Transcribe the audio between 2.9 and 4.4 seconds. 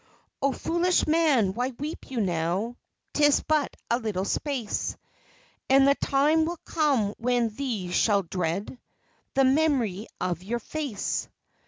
'Tis but a little